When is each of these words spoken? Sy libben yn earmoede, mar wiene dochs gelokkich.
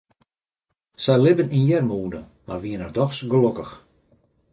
Sy 1.03 1.15
libben 1.19 1.53
yn 1.57 1.69
earmoede, 1.75 2.21
mar 2.45 2.59
wiene 2.63 2.87
dochs 2.95 3.19
gelokkich. 3.31 3.73